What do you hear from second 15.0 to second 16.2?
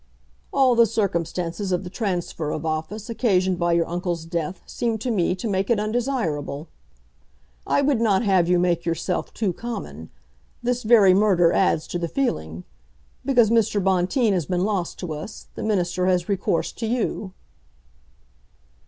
to us, the Minister